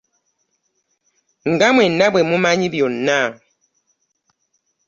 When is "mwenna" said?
1.75-2.05